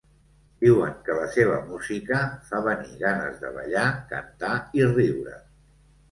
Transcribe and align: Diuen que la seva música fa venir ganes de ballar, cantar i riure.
Diuen 0.61 0.93
que 1.09 1.17
la 1.17 1.25
seva 1.33 1.57
música 1.65 2.21
fa 2.47 2.61
venir 2.67 2.95
ganes 3.01 3.35
de 3.43 3.51
ballar, 3.59 3.83
cantar 4.13 4.55
i 4.81 4.87
riure. 4.95 5.35